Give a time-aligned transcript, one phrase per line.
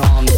[0.00, 0.33] on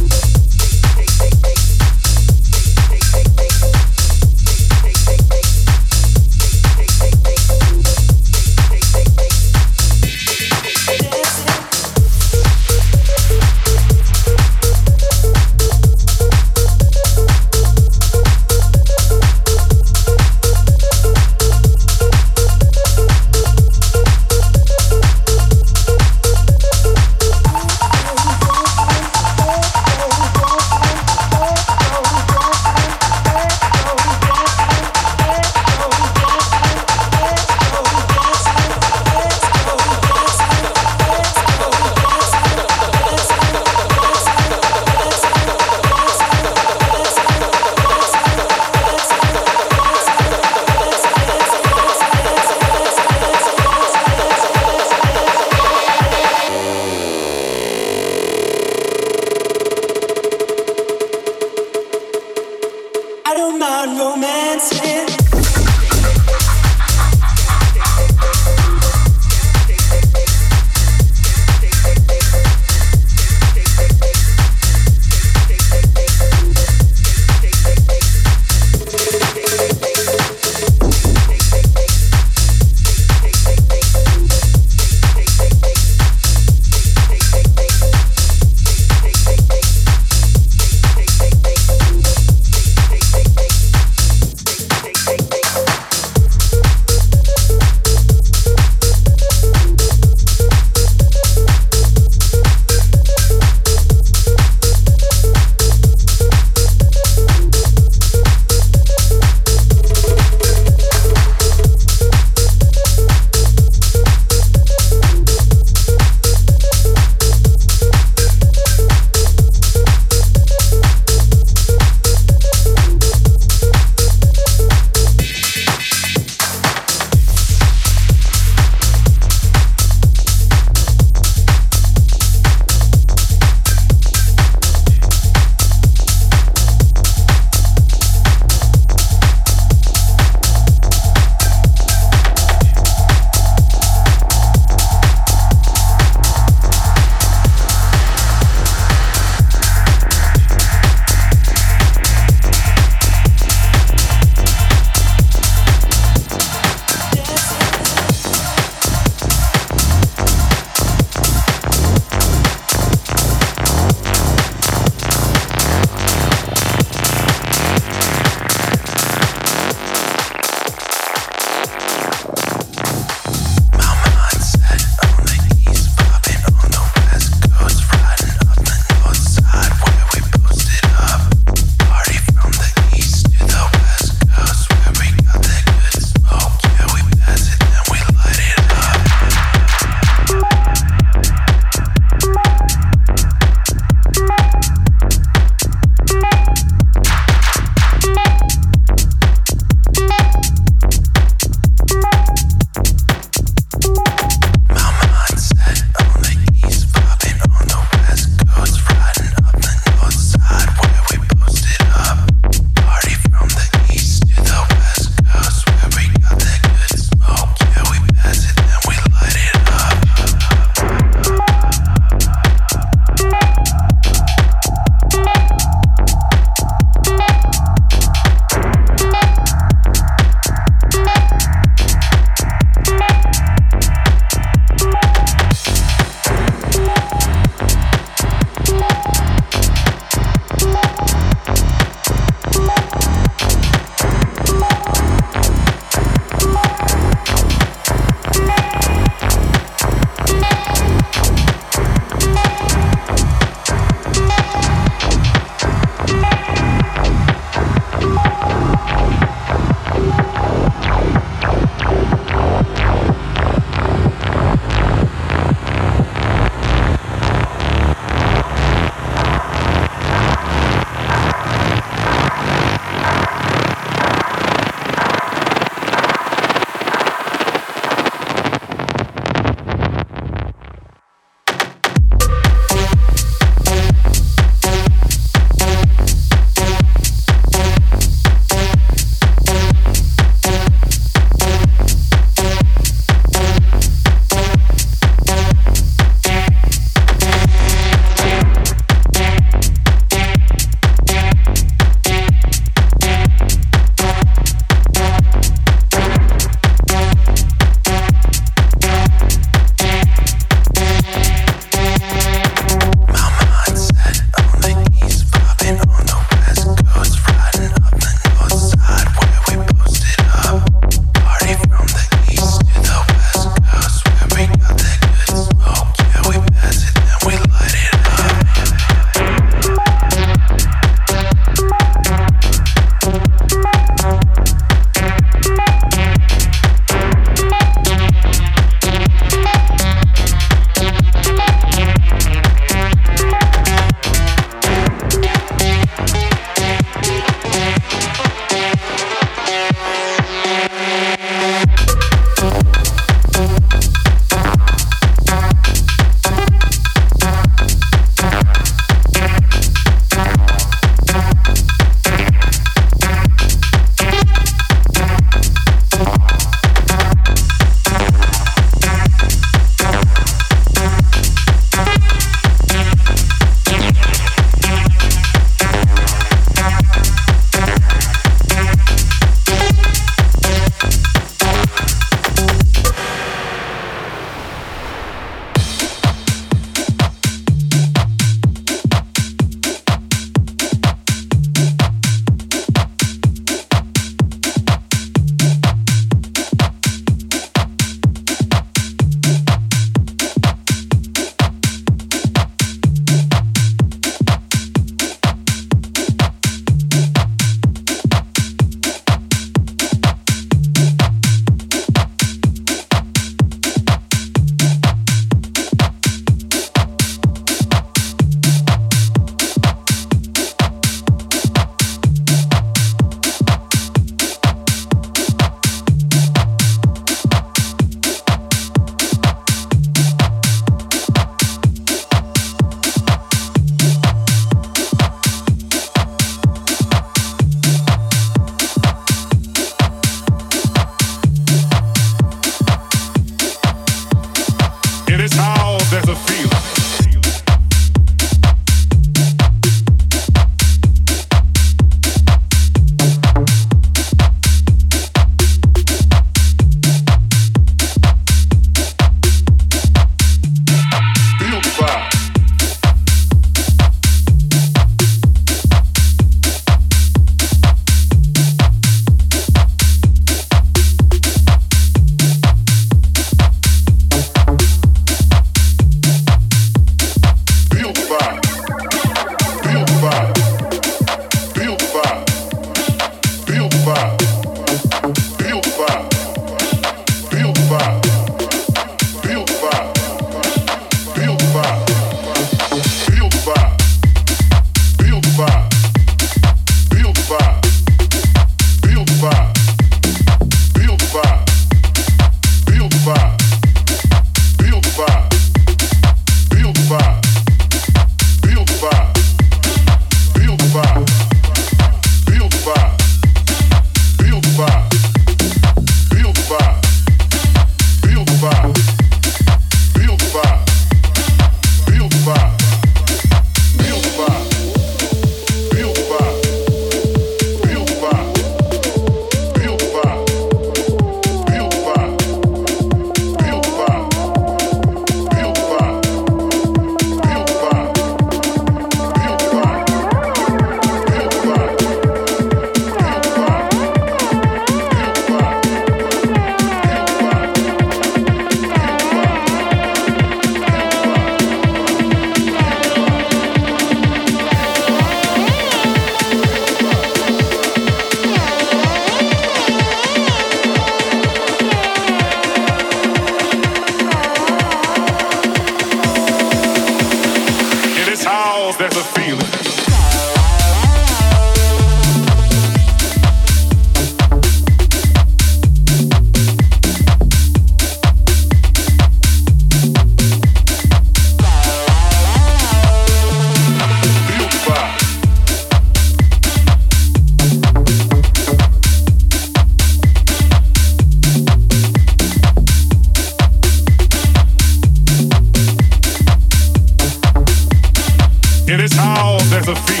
[599.71, 600.00] The free.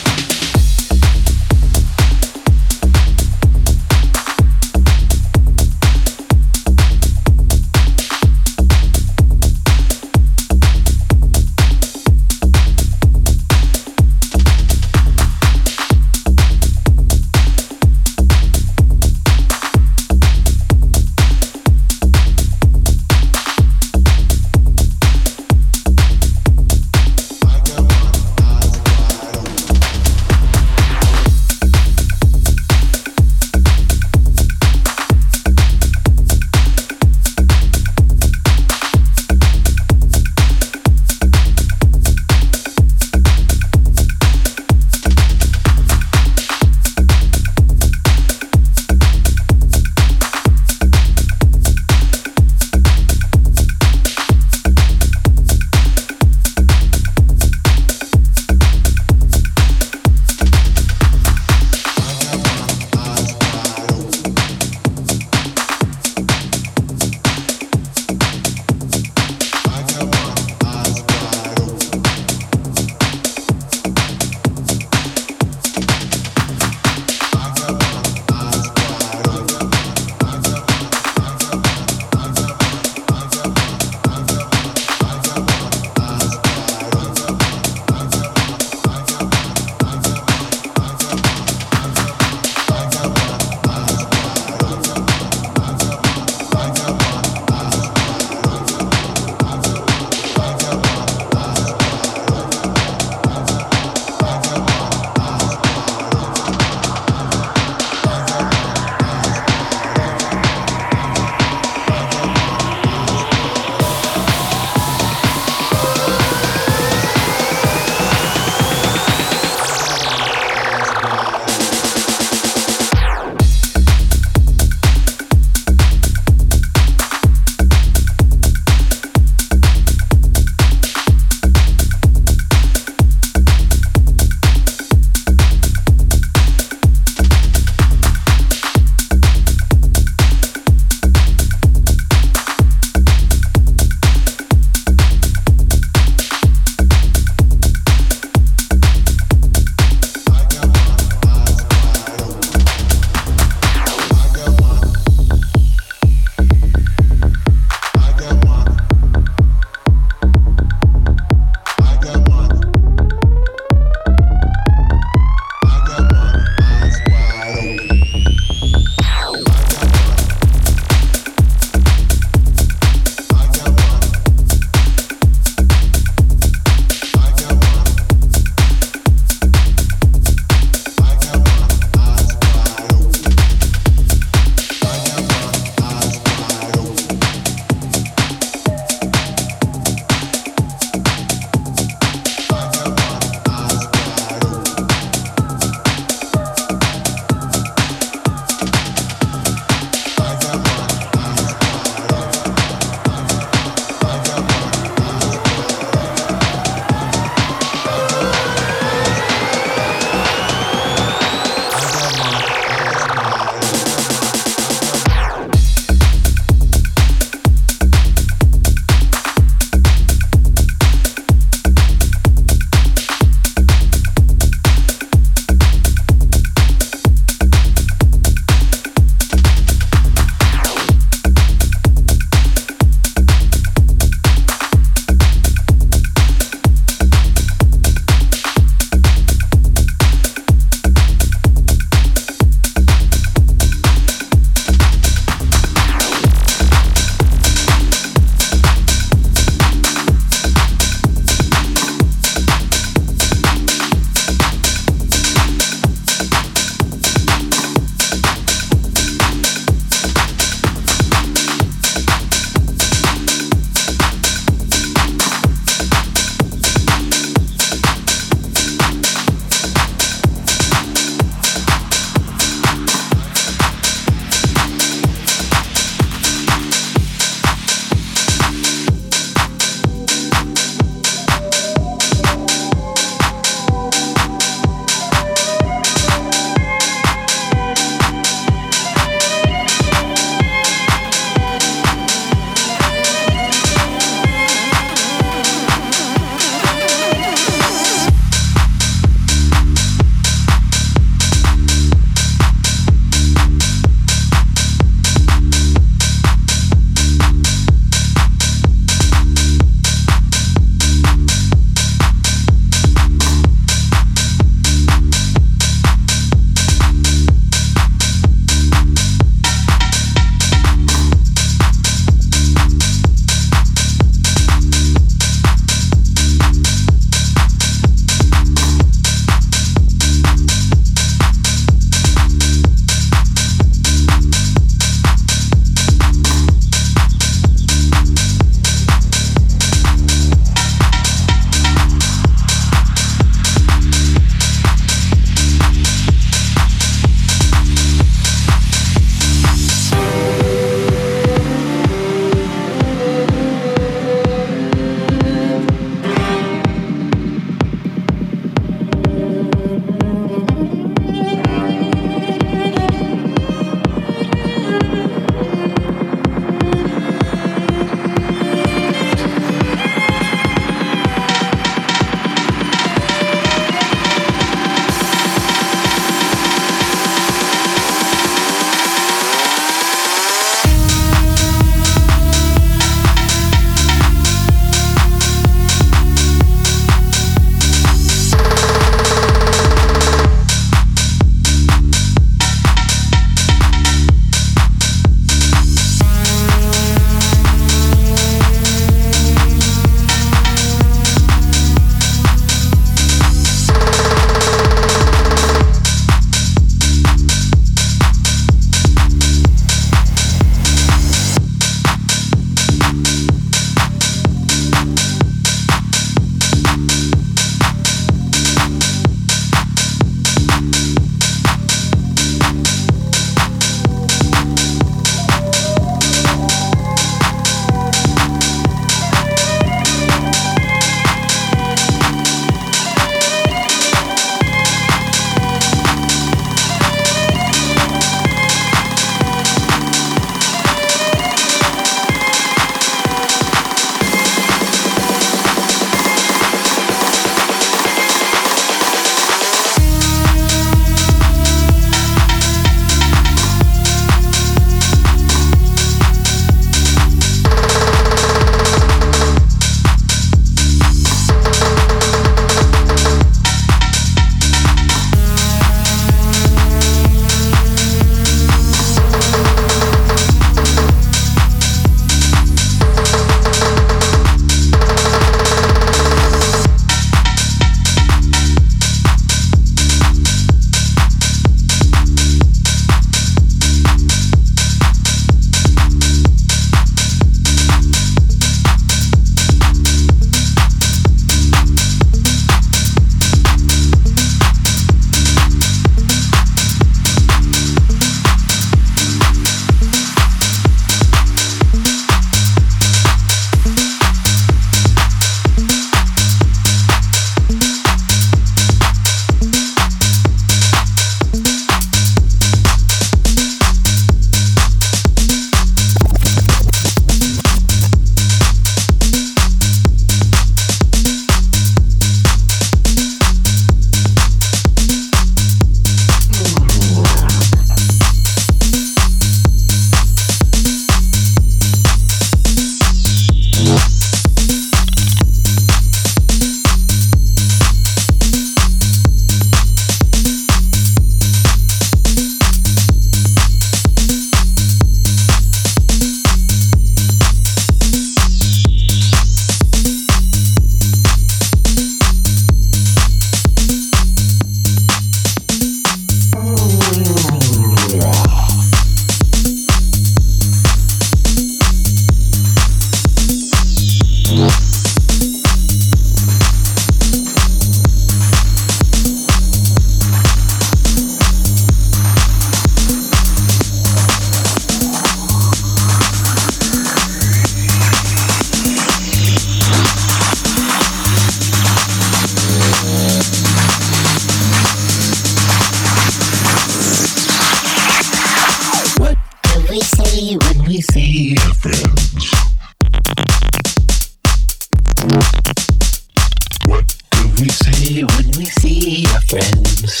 [599.30, 600.00] friends.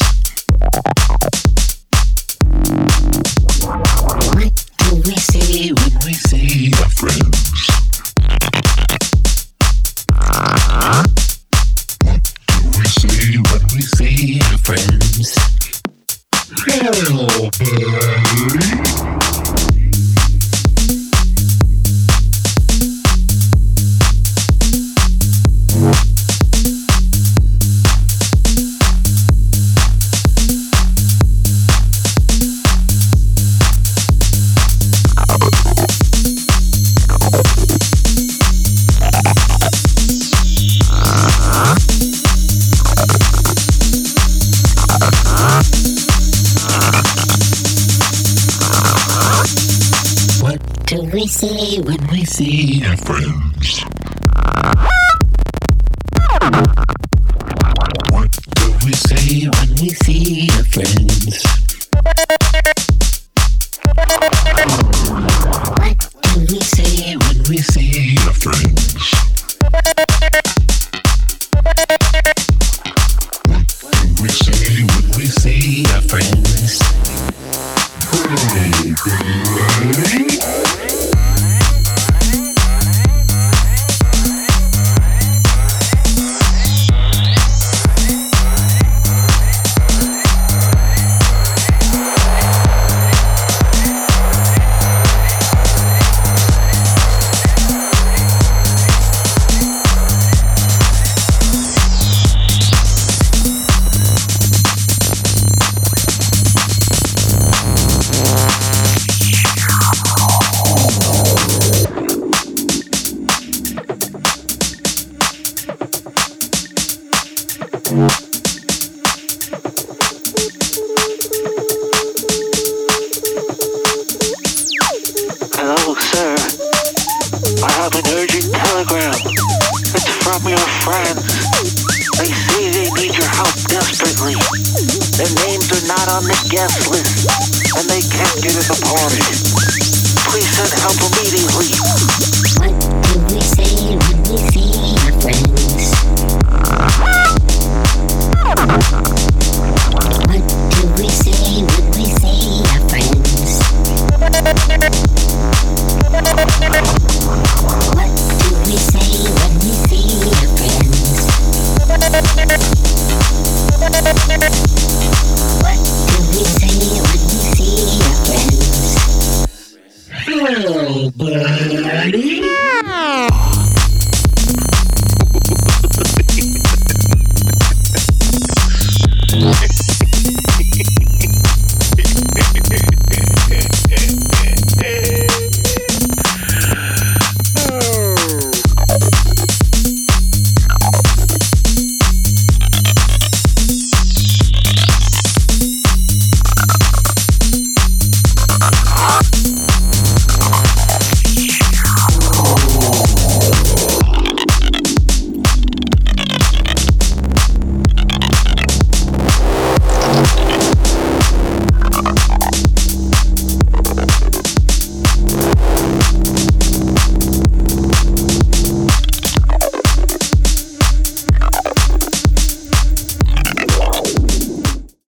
[3.62, 7.70] What do we say when we say we're friends?
[10.90, 11.10] What
[12.48, 14.14] do we say when we say
[14.50, 15.28] we're friends?
[16.66, 18.29] Hell, bird.
[52.40, 53.39] see.